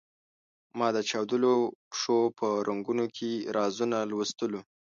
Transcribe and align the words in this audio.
ما 0.77 0.87
د 0.97 0.97
چاودلو 1.09 1.53
پښو 1.91 2.19
په 2.39 2.47
رنګونو 2.67 3.05
کې 3.15 3.29
رازونه 3.57 3.97
لوستلو. 4.11 4.61